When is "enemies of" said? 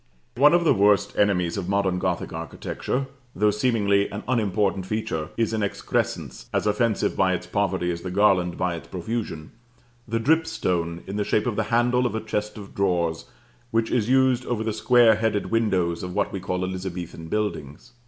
1.15-1.69